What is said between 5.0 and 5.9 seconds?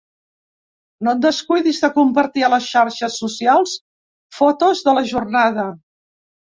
la jornada.